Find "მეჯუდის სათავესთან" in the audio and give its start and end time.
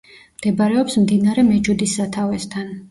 1.53-2.79